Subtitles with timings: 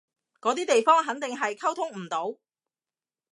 [0.41, 2.35] 嗰啲地方肯定係溝通唔到